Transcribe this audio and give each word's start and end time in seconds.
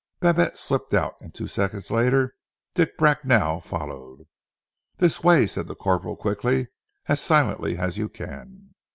Babette 0.19 0.57
slipped 0.57 0.95
out, 0.95 1.13
and 1.21 1.31
two 1.31 1.45
seconds 1.45 1.91
later 1.91 2.35
Dick 2.73 2.97
Bracknell 2.97 3.61
followed. 3.61 4.25
"This 4.97 5.23
way," 5.23 5.45
said 5.45 5.67
the 5.67 5.75
corporal 5.75 6.15
quickly. 6.15 6.69
"As 7.05 7.21
silently 7.21 7.77
as 7.77 7.99
you 7.99 8.09
can." 8.09 8.73